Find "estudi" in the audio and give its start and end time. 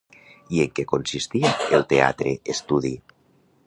2.57-2.97